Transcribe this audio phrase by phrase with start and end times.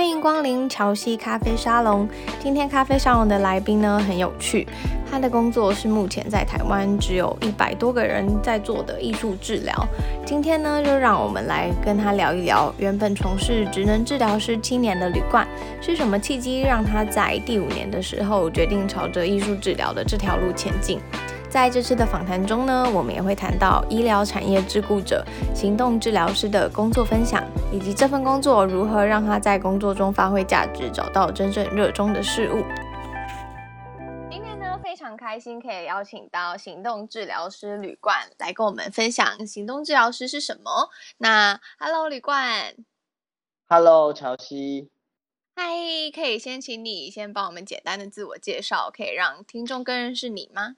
[0.00, 2.08] 欢迎光临乔西咖啡沙龙。
[2.42, 4.66] 今天咖啡沙龙的来宾呢，很有趣，
[5.10, 9.74] 他的工作是目前在台湾只有一百多个人在做的艺术治疗。
[10.24, 15.46] 今天呢，就让我们来跟他聊一聊，原本从事职能治疗师七年的吕冠，
[15.82, 20.98] 是什么契机让他在第五年的时候决定朝着艺术治疗的这条路前进？
[21.50, 32.62] 在这次的访谈中呢，我们也会谈到医疗产业自雇者、行动治疗师的工作分享，以及这份工作如何让他在工作中发挥价值，找到真正热衷的事物。
[34.30, 40.88] 今天呢，非常开心可以邀请到行动治疗师吕冠来跟我们分享行动治疗师是什么。
[41.18, 42.76] 那，Hello，吕冠。
[43.68, 44.88] Hello，乔西。
[45.56, 45.66] 嗨，
[46.14, 50.76] 可以先请你先帮我们简单的自我介绍，可以让听众更认识你吗？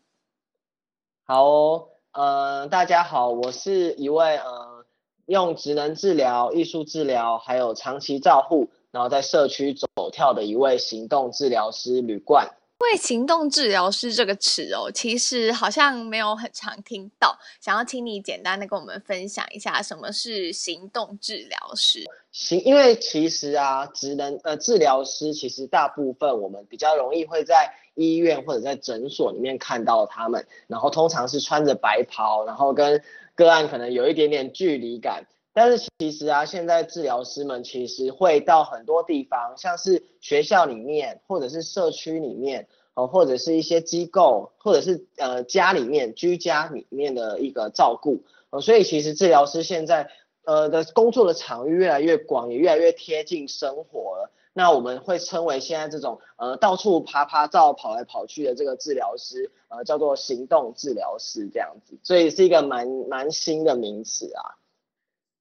[1.24, 4.84] 好哦，呃，大家好，我是一位呃
[5.26, 12.48] 用职能治疗、艺术治疗还有长期照护，然后在社区走跳的一位行动治疗师吕冠。
[12.82, 22.04] 为行动治疗师这个词哦，其实好像没有很常听到，想要请你简单的跟我们分享一下什么是行动治疗师。
[22.30, 33.02] 行，因为其实啊，职能呃治疗师其实大部分我们比较容易会在医院或者在诊所里面看到他们，然后通常是穿着白袍，然后跟
[33.34, 35.24] 个案可能有一点点距离感。
[35.54, 48.24] 但是其实啊，现在治疗师们其实会到很多地方，像是学校里面，或者是社区里面，哦，或者是一些机构，或者是呃家里面居家里面的一个照顾。
[48.48, 50.10] 哦，所以其实治疗师现在
[50.44, 54.30] 呃的工作的场域越来越广，也越来越贴近生活了。
[54.54, 64.56] 那我们会称为现在这种呃到处爬爬照、跑来跑去的这个治疗师，呃叫做行动治疗师这样子，所以是一个蛮蛮新的名词啊。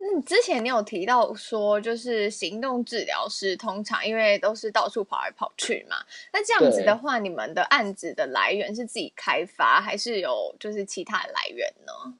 [0.03, 5.97] 嗯，之前你有提到说，就是行动治疗师通常因为都是到处跑来跑去嘛，
[6.33, 12.17] 那这样子的话，你们的案子的来源是自己开发，还是有就是其他的来源呢？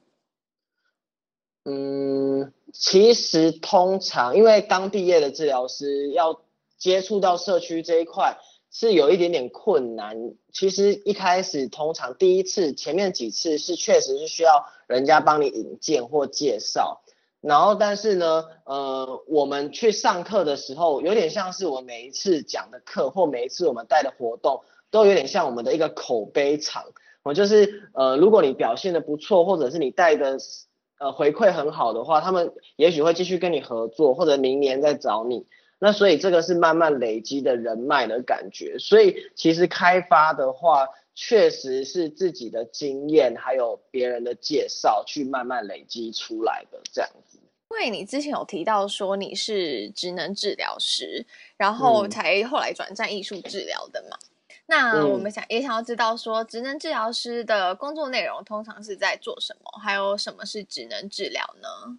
[1.64, 6.40] 嗯，其实通常因为刚毕业的治疗师要
[6.78, 8.38] 接触到社区这一块
[8.70, 10.16] 是有一点点困难。
[10.52, 17.02] 其实一开始通常第一次前面几次是确实是需要人家帮你引荐或介绍。
[17.42, 26.84] 然后，但是呢，呃，我们去上课的时候，有点像是我每一次讲的课或每一次我们带的活动，都有点像我们的一个口碑场。
[27.24, 30.38] 我就是，呃，如果你表现的不错，或者是你带的，
[30.98, 35.46] 呃，回馈很好的话，他们也许会继续跟你合作，或者明年再找你。
[35.80, 38.78] 那所以这个是慢慢累积的人脉的感觉。
[38.78, 47.38] 所以其实开发的话，确实是自己的经验，还有别人的介绍，去慢慢累积出来的这样子。
[47.70, 51.24] 因为你之前有提到说你是职能治疗师，
[51.56, 54.18] 然后才后来转战艺术治疗的嘛。
[54.20, 59.80] 嗯、那我们想也想要知道说，职能治疗师的工作内容通常是在做什么？
[59.82, 61.98] 还有什么是职能治疗呢？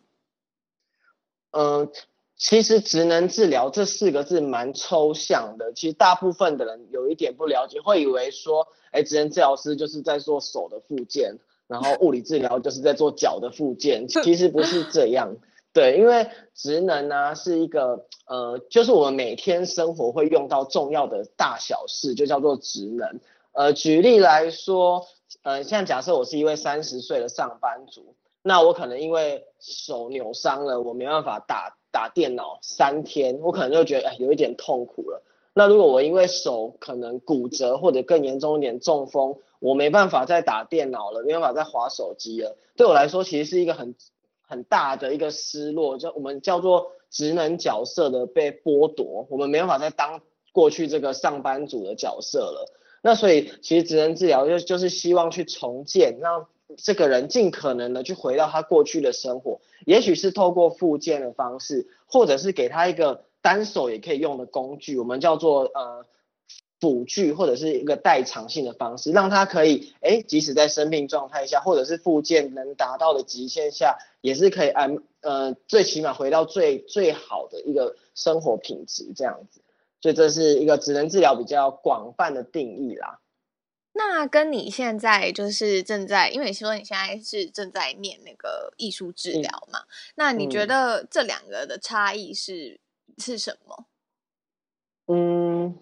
[1.52, 1.92] 嗯、呃，
[2.44, 15.38] 其实职能治疗这四个字蛮抽象的，其实大部分的人有一点不了解，会以为说，哎，职能治疗师就是在做手的复健，然后物理治疗就是在做脚的复健， 其实不是这样。
[15.72, 23.22] 对，因为职能呢、啊、是一个呃，就是我们每天生活会用到重要的大小事，就叫做职能。
[23.54, 25.08] 呃，举例来说，
[25.44, 35.24] 呃，像假设我是一位三十岁的上班族，那我可能因为手扭伤了，我没办法打打电脑三天，我可能就觉得哎有一点痛苦了。
[35.54, 43.96] 那如果我因为手可能骨折或者更严重一点中风，我没办法再打电脑了，没办法再滑手机了，对我来说其实是一个很。
[44.46, 50.22] 很大的一个失落，就我们叫做职能角色的被剥夺，我们没办法再当
[50.52, 52.72] 过去这个上班族的角色了。
[53.02, 56.46] 那所以其实职能治疗就就是希望去重建，让
[56.78, 66.06] 这个人尽可能的去回到他过去的生活，也许是透过复健的方式，或者是给他一个单手也可以用的工具，我们叫做呃。
[66.80, 79.62] 辅具或者是一个代偿性的方式，让他可以，哎，即使在生病状态下，或者是复健能达到的极限下，也是可以安，呃，最起码回到最最好的一个生活品质这样子。
[80.02, 83.22] 所以这是一个职能治疗比较广泛的定义啦。
[83.94, 92.80] 那跟你现在就是正在，因为你说你现在是正在念那个艺术治疗嘛，嗯、那你觉得这两个的差异是
[93.18, 93.86] 是什么？
[95.08, 95.80] 嗯。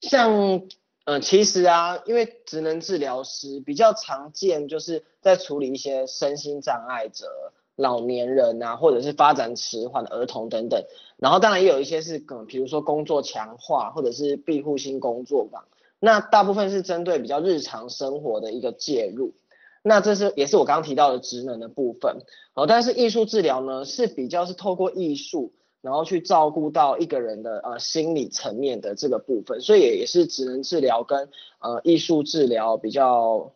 [0.00, 0.62] 像，
[1.04, 10.82] 呃，其实啊，因为职能治疗师比较常见，就是在处理一些身心障碍者、老年人啊，或者是发展迟缓的儿童等等。
[11.18, 15.66] 然后当然也有一些是可能比如说工作强化或者是庇护性工作坊，
[16.00, 19.34] 那大部分是针对比较日常生活的一个介入。
[19.82, 22.18] 那这是也是我刚刚提到的职能的部分，
[22.54, 31.30] 哦，但是艺术治疗呢是比较是透过艺术，然后去照顾到一个人的呃心理层面的这个部分，所以也是职能治疗跟
[31.60, 33.52] 呃艺术治疗比较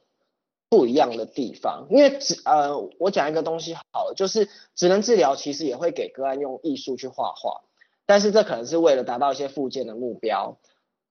[0.70, 1.88] 不一样的地方。
[1.90, 7.60] 因为职呃我讲一个东西好了，就是职能治疗其实也会给个案用艺术去画画，
[8.06, 10.56] 但是这可能是为了达到一些复健的目标。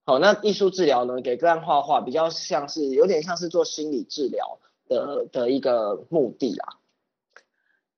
[0.04, 4.58] 好，那艺术治疗呢给个案画画比较像是有点像是做心理治疗。
[4.86, 6.76] 的的一个目的啊，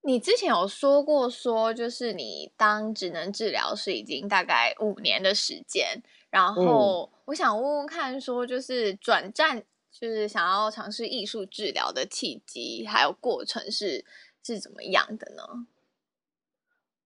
[0.03, 6.00] 你之前有说过，说就是你当职能治疗师已经大概五年的时间，
[6.31, 14.05] 然后我想问问看，说就是转战，就是想要尝试艺术治疗的契机还有过程是
[14.44, 15.67] 是怎么样的呢？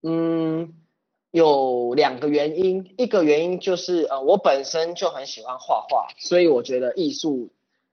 [0.02, 0.75] 嗯，
[1.31, 7.50] 有两个原因，一个原因就是呃，我本身就很喜欢画画，所以我觉得艺术。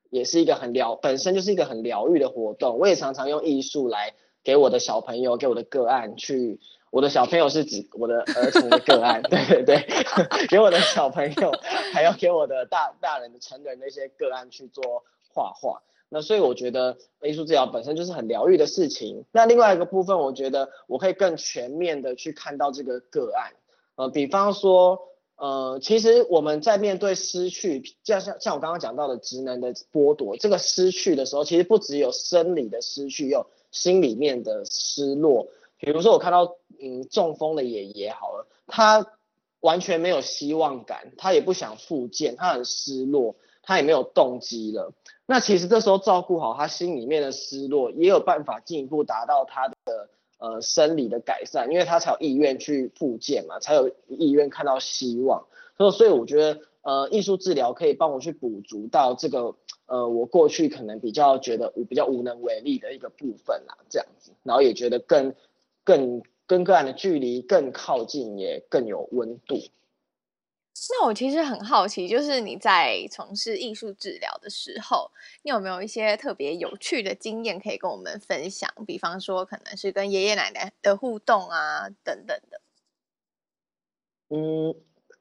[0.10, 2.80] 也是一个很疗，本身就是一个很疗愈的活动。
[2.80, 6.62] 我也常常用艺术来给我的小朋友，给我的个案去。
[6.92, 9.86] 我的小朋友是指我的儿童的个案，对 对对，
[10.48, 11.52] 给我的小朋友，
[11.94, 15.82] 还要给我的大大人的成人的一些个案去做画画。
[16.10, 19.26] 那所以我觉得艺术治疗本身就是很疗愈的事情。
[19.32, 23.54] 那另外一个部分，我觉得我可以更全面的去看到这个个案。
[23.96, 25.02] 呃，比方说。
[25.40, 35.50] 呃，其实我们在面对失去，像像像我刚刚讲到的职能的剥夺，这个失去的时候，其实不只有生理的失去，有心里面的失落。
[35.78, 39.06] 比如说我看到嗯中风的爷爷好了，他
[39.60, 44.92] 完全没有希望感，他也不想复健，他很失落，他也没有动机了。
[45.28, 49.76] 那其实这时候照顾好他心里面的失落，也有办法进一步达到他的。
[50.40, 55.48] 呃，生理的改善，因为他才有意愿去复健嘛，才有意愿看到希望。
[55.76, 59.56] 所以，所以我觉得，呃，艺术治疗可以帮我去补足到这个，
[59.88, 65.34] 呃，我过去可能比较觉得我比较无能为力的一个部分啦，这样子，然后也觉得更
[65.84, 69.58] 更跟个案的距离更靠近，也更有温度。
[70.90, 78.70] 那我其实很好奇，就是你在从事艺术治疗的时候，你有没有一些特别有趣的经验可以跟我们分享？
[78.86, 82.62] 比方说，可能是跟爷爷奶奶的互动啊，等等的。
[84.30, 84.76] 嗯，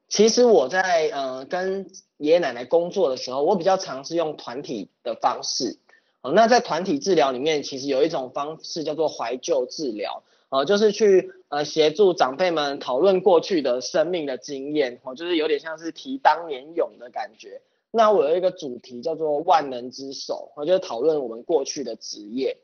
[0.09, 5.79] 其实我在呃跟爷爷奶奶工作的时候，我比较尝试用团体的方式。
[6.21, 10.23] 哦，那在团体治疗里面，其实有一种方式叫做怀旧治疗。
[10.49, 17.61] 呃，就是去呃协助长辈们讨论过去的生命的经验，哦，就是有点像是提当年勇的感觉。
[17.91, 22.59] 那我有一个主题叫做万能之手，我就是讨论我们过去的职业。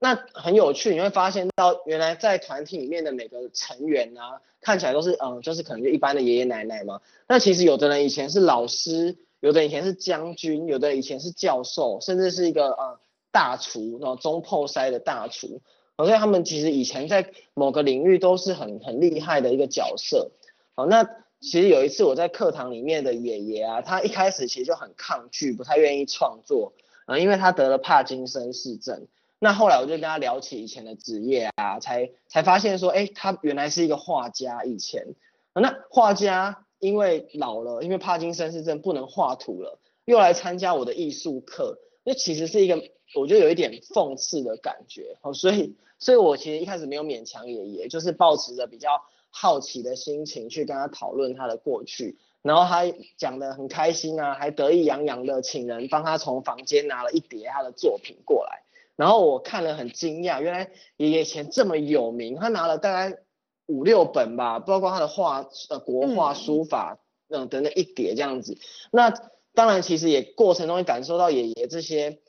[0.00, 7.00] 那很有趣，你会发现到原来在团体里面的每个成员啊，看起来都是嗯，就是可能就一般的爷爷奶奶嘛。
[7.26, 12.98] 那其实有的人以前是老师，有的以前是将军，有的以前是教授，甚至是一个呃
[13.32, 15.60] 大厨，然后中破塞的大厨。
[16.04, 20.30] 所以他们其实以前在某个领域都是很很厉害的一个角色。
[20.76, 21.02] 好，那
[21.40, 26.72] 其实有一次我在课堂里面的爷爷啊，他一开始其实就很抗拒，不太愿意创作
[27.06, 29.08] 啊，因为他得了帕金森氏症。
[29.40, 34.62] 那后来我就跟他聊起以前的职业啊，才才发现说，哎，他原来是一个画家。
[34.62, 35.04] 以前，
[35.52, 42.80] 那画家因为老了，因为帕金森氏症不能画图了，又来参加我的艺术课，那其实是一个。
[43.14, 52.84] 我就有一点讽刺的感觉，哦，所以，所以我其实一开始没有勉强爷爷，就是抱持着比较好奇的心情去跟他讨论他的过去，然后他
[53.16, 58.62] 讲得很开心啊，还得意洋洋的请人帮他从房间拿了一叠他的作品过来，
[58.96, 63.18] 然后我看了很惊讶，原来爷爷以前这么有名，他拿了大概
[63.66, 68.56] 五六本吧，包括他的画，呃，国画、书法，嗯，等等一叠这样子，
[68.92, 69.12] 那
[69.52, 72.20] 当然其实也过程中也感受到爷爷这些。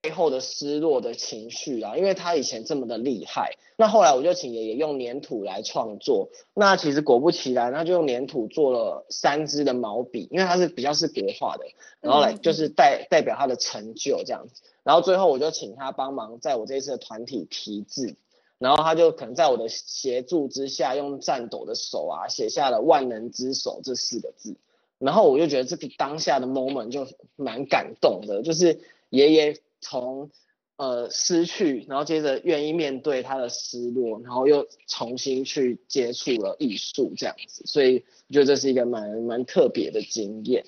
[0.00, 11.64] 背后的失落的情绪啊，因为他以前这么的厉害，那后来我就请爷爷用粘土来创作，那其实果不其然，他就用粘土做了三支的毛笔，因为他是比较是国画的，
[12.00, 18.14] 然后来就是代代表他的成就这样子，然后最后我就请他帮忙在我这一次的团体题字，
[18.58, 24.54] 然后他就可能在我的协助之下，用颤抖的手啊写下了万能之手这四个字，
[25.00, 29.56] 然后我就觉得这个当下的 moment 就蛮感动的，就是爷爷。
[29.80, 30.30] 从
[30.76, 40.64] 呃失去，然后接着愿意面对他的失落，然后又重新去接触了艺术这样子，所以我觉得这是一个蛮蛮特别的经验。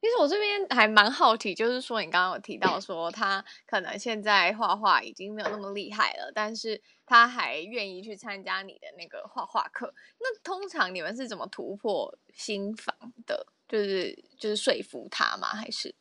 [0.00, 9.92] 其实我这边还蛮好奇，就是说你刚刚有提到说他可能现在画画已经没有那么厉害了，但是他还愿意去参加你的那个画画课。
[10.20, 12.94] 那通常你们是怎么突破心防
[13.26, 13.44] 的？
[13.68, 15.48] 就是就是说服他吗？
[15.48, 15.92] 还是？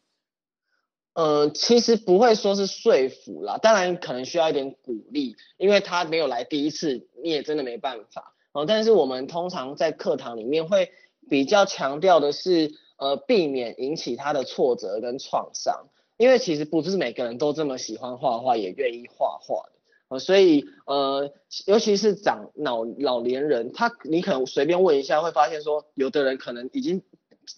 [1.18, 8.34] 呃，其实不会说是说服啦，当然可能需要一点鼓励，因为他没有来第一次，你也真的没办法。
[8.54, 10.92] 哦、呃，但是我们通常在课堂里面会
[11.30, 12.72] 比较强调的是。
[13.00, 15.86] 呃，避免引起他的挫折跟创伤，
[16.18, 19.74] 因为其实不是每个人都这么喜欢画画，也愿意画画的，
[20.08, 21.32] 呃，所以呃，
[21.68, 27.04] 尤其是长老老年人，他你可能随便问一下，会发现说，有的人可能已经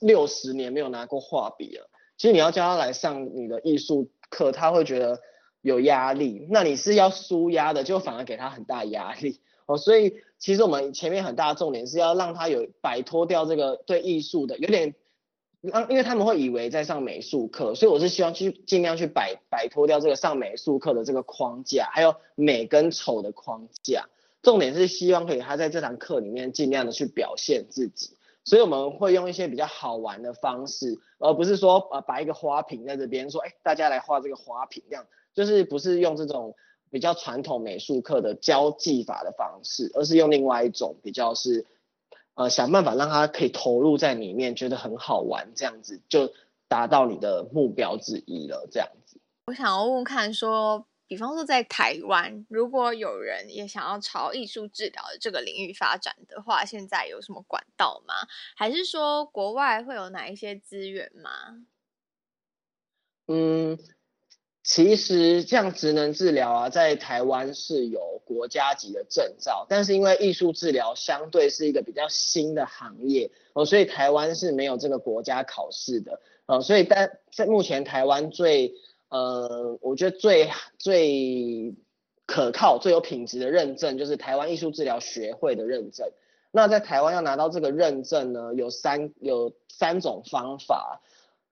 [0.01, 1.89] 六十年没有拿过画笔了。
[2.19, 5.19] 其实你要叫他来上你的艺术课，他会觉得
[5.61, 6.45] 有压力。
[6.51, 9.39] 那你是要舒压的，就反而给他很大压力。
[9.65, 14.93] 哦，所以其实我们前面很大的重点是要让他有摆脱掉这个对艺术的有点。
[15.61, 24.07] 让因为他们会以为在上美术课，所以我是希望去尽量去摆摆脱掉这个上美术课的这个框架，还有美跟丑的框架。
[24.41, 28.11] 重点是希望可以他在这堂课里面尽量的去表现自己，
[28.49, 36.55] 所以我们会用一些比较好玩的方式，而不是说呃摆一个花瓶在这边说，哎，大家来画这个花瓶这样，就是不是用这种
[36.89, 41.67] 比较传统美术课的教技法的方式，而是用另外一种比较是。
[42.35, 46.31] 呃，想办法让他可以投入在里面，觉得很好玩，这样子就
[46.69, 48.65] 达到你的目标之一了。
[48.71, 58.13] 这样子，我想要问看，说比方说在台湾，如果有人也想要朝艺术治疗的这个领域发展的话，现在有什么管道吗？
[58.55, 61.65] 还是说国外会有哪一些资源吗？
[63.27, 63.77] 嗯。
[64.61, 78.75] 其实像职能治疗啊，在台湾是有国家级的证照，但是因为艺术治疗相对是一个比较新的行业哦，所以台湾是没有这个国家考试的哦，所以但在目前台湾最
[79.09, 81.75] 呃，我觉得最最
[82.25, 86.09] 可靠、最有品质的认证就是台湾艺术治疗学会的认证。
[86.51, 91.01] 那在台湾要拿到这个认证呢，有三有三种方法。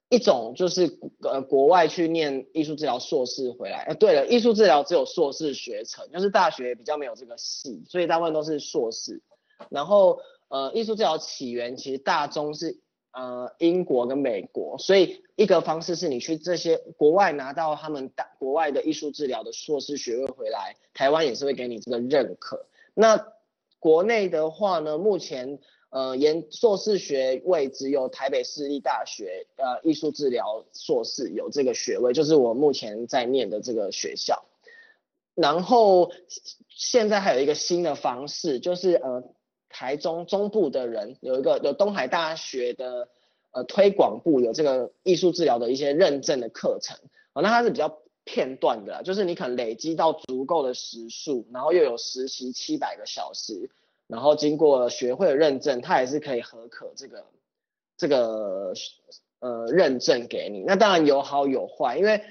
[0.09, 9.21] 一种就是呃国外去念艺术治疗硕士回来，呃对了，艺术治疗只有硕士学程，就是大学比较没有这个系，所以大部分都是硕士。
[9.69, 12.79] 然后呃艺术治疗起源其实大中是
[13.17, 22.65] 呃英国跟美国，所以一个方式是你去这些国外拿到他们大国外的艺术治疗的硕士学位回来，台湾也是会给你这个认可。
[22.93, 23.33] 那
[23.79, 25.59] 国内的话呢，目前。
[25.89, 34.43] 呃，研硕士学位只有台北市立大学呃艺术治疗硕士有这个学位，就是我目前在念的这个学校。
[35.33, 36.12] 然后
[36.67, 39.24] 现在还有一个新的方式，就是呃
[39.69, 43.09] 台中中部的人有一个有东海大学的
[43.51, 46.97] 呃推广部有这个艺术治疗的一些认证的课程，
[47.33, 53.69] 哦，那它是比较片段的，就是你可能累积到足够的时数，然后又有实习七百个小时。
[54.07, 57.25] 然后经过学会认证，它也是可以核可这个
[57.97, 58.74] 这个
[59.39, 60.63] 呃认证给你。
[60.65, 62.21] 那当然有好有坏，因为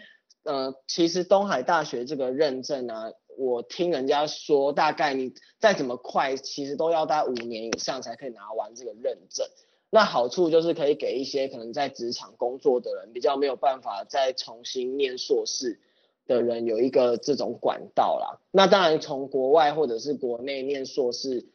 [0.45, 9.47] 呃其实东海大学这个认证呢、我听人家说，大概你再怎么快，其实都要大概五年以上才可以拿完这个认证。
[9.91, 15.81] 那好处就是可以给一些可能在职场工作的人，比较没有办法再重新念硕士
[16.27, 18.41] 的人，有一个这种管道啦。
[18.51, 21.47] 那当然从国外或者是国内念硕士。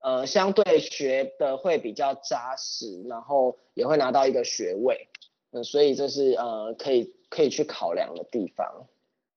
[0.00, 5.08] 呃，相对学的会比较扎实，然后也会拿到一个学位，
[5.50, 8.86] 嗯，所以这是呃可以可以去考量的地方。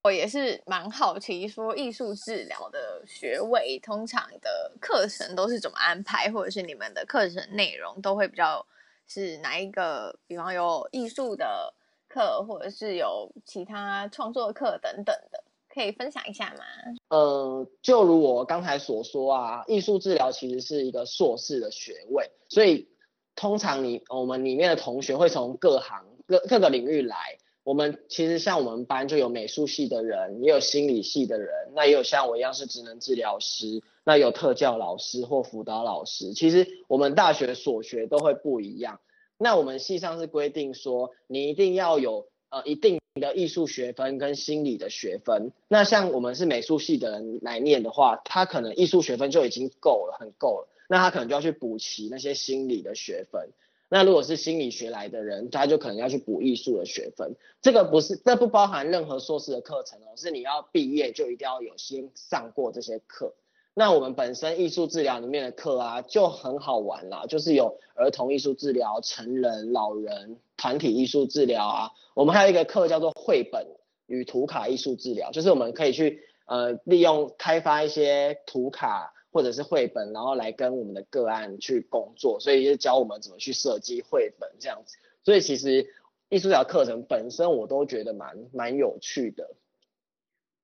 [0.04, 8.66] 我也是蛮好奇，说艺术治疗的学位通常的课程都是怎么安排，或者是你们的课程内容都会比较
[9.06, 10.18] 是哪一个？
[10.26, 11.72] 比方有艺术的
[12.08, 15.44] 课，或者是有其他创作课等等的。
[15.74, 16.66] 可以分享一下吗？
[17.10, 22.90] 呃，就如我刚才所说啊，艺术治疗其实是一个硕士的学位，所以
[23.36, 27.38] 通常你我们里面的同学会从各行各各个领域来。
[27.64, 36.34] 我们其实像我们班就有美术系的人，也有心理系的人，那也有像我一样是职能治疗师，那有特教老师或辅导老师。
[36.34, 39.00] 其实我们大学所学都会不一样。
[39.38, 43.00] 那我们系上是规定说，你一定要有呃一定。
[43.16, 50.70] 的艺术学分跟心理的学分，那像我们是美术系的人来念的话，他可能艺术学分就已经够了，很够了。
[50.88, 53.50] 那他可能就要去补齐那些心理的学分。
[53.94, 57.36] 那如果是心理学来的人，他就可能要去补艺术的学分。
[57.62, 63.36] 这个不是，这不包含任何硕士的课程哦，是你要毕业就一定要有先上过这些课。
[63.74, 71.92] 那我们本身艺术治疗里面的课啊，就很好玩啦，就是有儿童艺术治疗、成人、老人、团体艺术治疗啊。
[72.14, 73.68] 我们还有一个课叫做绘本
[74.06, 84.98] 与图卡艺术治疗，就是我们可以去呃利用开发一些图卡或者是绘本，然后来跟我们的个案去工作，所以就教我们怎么去设计绘本这样子。
[85.24, 85.94] 所以其实
[86.30, 89.56] 艺术治疗课程本身我都觉得蛮蛮有趣的。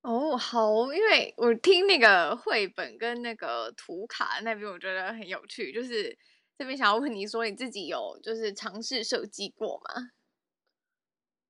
[0.02, 5.74] 哦，好，因为我听那个绘本跟那个图卡那边，我觉得很有趣。
[5.74, 6.18] 就是
[6.58, 10.12] 这边想要问你说，你自己有就是尝试设计过吗？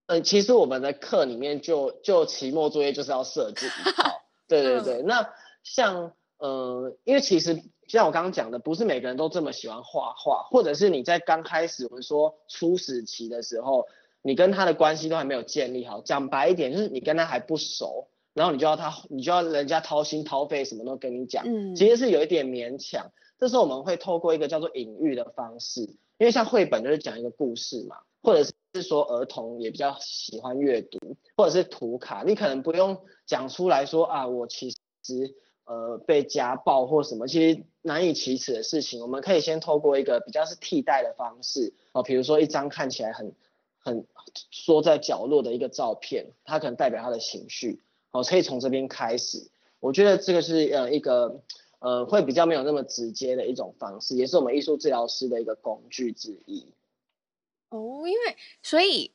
[0.08, 4.22] 嗯，其实我们的课里面就就期末作业就是要设计一套。
[4.48, 5.34] 对对对，嗯、那
[5.64, 13.86] 像呃，因为其实像我刚刚讲的，不是每个人都这么喜欢画画，或者是你在刚开始我们说初始期的时候，
[14.22, 16.02] 你跟他的关系都还没有建立好。
[16.02, 18.10] 讲白一点，就是你跟他还不熟。
[18.34, 23.12] 然后你就要他，你就要人家掏心掏肺，什么都跟你讲，嗯，其实是有一点勉强。
[23.40, 25.82] 这时候我们会透过一个叫做隐喻的方式，
[26.20, 31.00] 因为像绘本就是讲一个故事嘛，或者是说儿童也比较喜欢阅读，
[31.36, 34.78] 或者是图卡，你可能不用讲出来说啊，我其实
[35.68, 43.36] 呃被家暴或什么，其实难以启齿的事情，我们可以先透过一个比较是替代的方式哦，比如说一张看起来很
[43.78, 44.06] 很
[44.52, 47.82] 缩在角落的一个照片，它可能代表他的情绪。
[48.12, 49.50] 哦，可以从这边开始，
[49.82, 51.42] 我觉得这个是呃一个
[51.80, 56.66] 呃会比较没有那么直接的一种方式，也是我们艺术治疗师的一个工具之一。
[57.70, 59.12] 哦，因为所以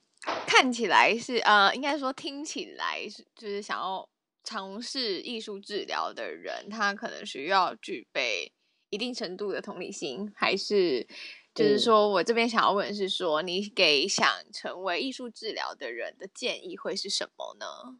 [0.46, 4.06] 看起来是呃，应该说听起来是就是想要
[4.44, 8.52] 尝试艺术治疗的人，他可能需要具备
[8.90, 11.06] 一定程度的同理心，还是
[11.54, 17.98] 就是说我这边想要问的是说，你给想成为艺术治疗的人的建议会是什么呢？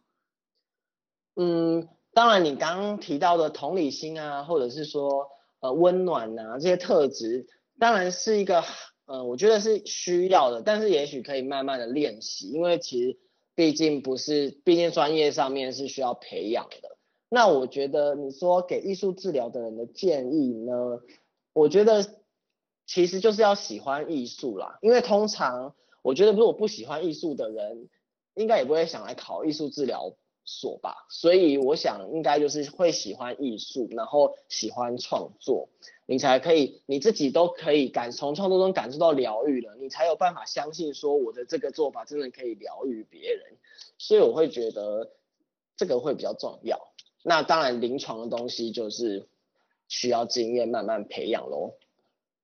[1.35, 5.27] 嗯，当然，你刚刚提到的同理心啊，或者是说
[5.61, 7.47] 呃温暖啊这些特质，
[7.79, 8.63] 当然是一个
[9.05, 13.17] 呃我觉得是需要的，但是也许可以慢慢的练习，因为其实
[13.55, 16.97] 毕竟不是，毕竟专业上面是需要培养的。
[17.29, 21.01] 那我觉得你说给艺术治疗的人的建议呢，
[21.53, 22.05] 我觉得
[22.85, 27.89] 其实就是要喜欢艺术啦，因为通常我觉得如果不喜欢艺术的人，
[28.35, 35.69] 应该也不会想来考艺术治疗所吧，所以我想应该就是会喜欢艺术，然后喜欢创作，
[36.05, 43.57] 你才可以你自己都可以感从创作中感受到疗愈了，你才有办法相信说我的这个做法真的可以疗愈别人，
[43.97, 45.11] 所以我会觉得
[45.77, 46.79] 这个会比较重要。
[47.23, 49.27] 那当然临床的东西就是
[49.87, 51.75] 需要经验慢慢培养喽。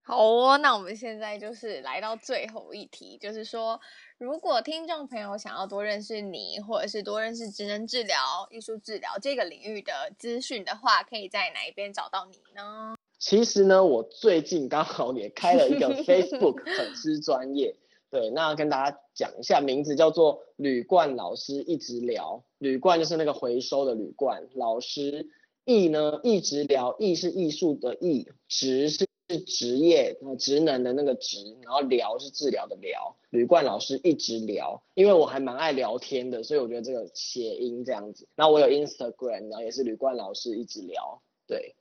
[0.09, 3.79] 好哦，那我们现在就是来到最后一题，就是说，
[4.17, 8.17] 如果听众朋友想要多认识你，或者是多认识职能治疗、
[8.49, 12.95] 艺术治疗这个领域的资讯的话，可以在哪一边找到你呢？
[13.19, 17.75] 其实呢，我最近刚好也开了一个 Facebook 粉丝专业，
[18.09, 25.27] 对，那跟大家讲一下，名字叫做铝罐老师一直聊，铝罐就是那个回收的铝罐，老师
[25.65, 29.07] 艺呢一直聊，艺是艺术的艺，职是。
[29.29, 33.15] 是职业，职能的那个职，然后聊是治疗的聊。
[33.29, 38.27] 吕冠老师一直聊，因为我还蛮爱聊天的，所以我觉得这个谐音这样子。
[38.35, 41.21] 然后我有 Instagram，然后也是吕冠老师一直聊。
[41.45, 41.75] 对，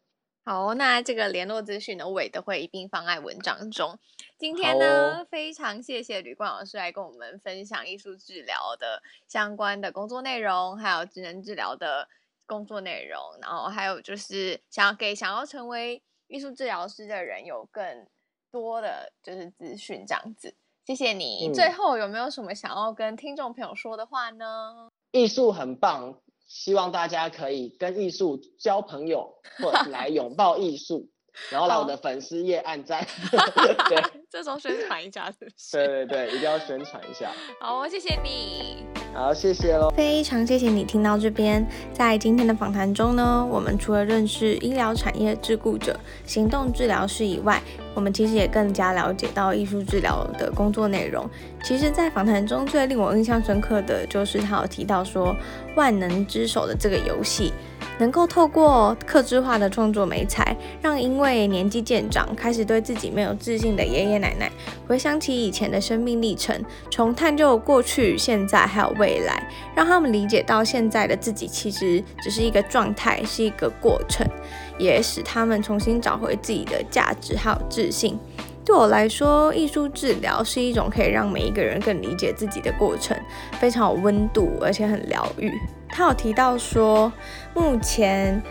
[0.45, 3.99] 好，那这个联络资讯呢，我也都会一并放在文章中。
[4.37, 12.07] 今天呢，哦、非常谢谢吕冠老师来跟我们分享艺术治疗的相关的工作内容，还有职能治疗的
[12.45, 16.03] 工作内容，然后还有就是想要给想要成为。
[16.29, 18.07] 艺术治疗师的人有更
[18.51, 20.55] 多的就是资讯这样子，
[20.87, 21.49] 谢谢你。
[21.49, 24.89] 嗯、最后有没有什么想要跟听众朋友说的话呢？
[25.13, 31.11] 艺术很棒，希望大家可以跟艺术交朋友，或者 来拥抱艺术。
[31.51, 33.07] 然后来我的粉丝页按赞，
[33.89, 35.77] 对， 这时候宣传一下是不是？
[35.77, 37.33] 对对对，一定要宣传一下。
[37.61, 38.98] 好，谢谢你。
[39.15, 39.91] 好，谢谢喽。
[39.97, 41.67] 非常谢谢你听到这边。
[41.93, 47.61] 在今天的访谈中呢，我们除了认识医疗产业自雇者、行动治疗师以外，
[47.95, 51.29] 我们其实也更加了解到艺术治疗的工作内容。
[51.65, 55.35] 其实，在访谈中最令我印象深刻的就是他有提到说，
[55.75, 57.53] 万能之手的这个游戏。
[57.99, 64.51] 能够透过客制化的创作美彩，让因为年纪渐长开始对自己没有自信的爷爷奶奶，
[64.87, 69.43] 回想起以前的生命历程，从探究过去、现在还有未来，
[69.75, 74.27] 让他们理解到现在的自己其实只是一个状态，是一个过程，
[74.79, 78.19] 也使他们重新找回自己的价值还有自信。
[78.65, 83.17] 对我来说，艺术治疗是一种可以让每一个人更理解自己的过程，
[83.59, 85.51] 非常有温度，而且很疗愈。
[85.89, 87.13] 他有提到说，
[87.55, 88.43] 目前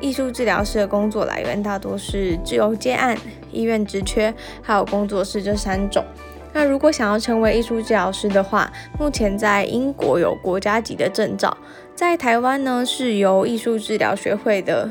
[0.00, 3.16] 艺术治疗师的工作来源大多是自由接案、
[3.52, 6.04] 医院职缺，还有工作室这三种。
[6.52, 11.56] 那如果想要成为艺术治疗师的话，目前在英国有国家级的证照，
[11.94, 14.90] 在台湾呢是由艺术治疗学会的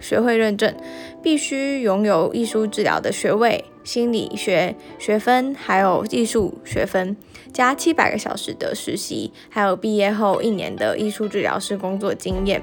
[0.00, 0.74] 学会认证，
[1.22, 7.16] 必须拥有艺术治疗的学位、心理学学分，还有艺术学分，
[7.54, 12.60] 加七百个小时的实习，还有毕业后一年的艺术治疗师工作经验。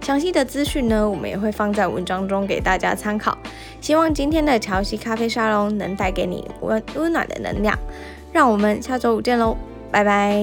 [0.00, 3.36] 详细的资讯呢，我们也会放在文章中给大家参考。
[3.82, 7.78] 希望今天的乔西咖啡沙龙能带给你温温暖的能量。
[8.32, 9.54] 让我们下周五见喽，
[9.90, 10.34] 拜拜。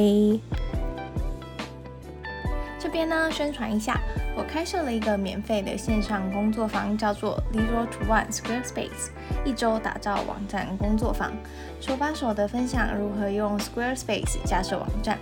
[2.77, 3.99] 这边呢，宣传一下，
[4.37, 9.09] 我开设了一个免费的线上工作坊，叫做 Zero to One Squarespace，
[9.43, 11.33] 一周打造网站工作坊，
[11.81, 15.17] 手把手的分享如何用 Squarespace 架设网站。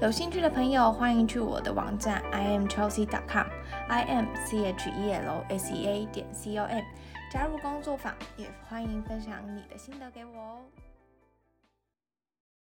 [0.00, 3.44] 有兴趣的朋友，欢迎去我的网站 imchelsea 点 com
[3.88, 4.72] imchelsea
[6.12, 6.84] 点 com
[7.32, 10.60] 加入工作坊，也欢迎分享你的心得给我哦。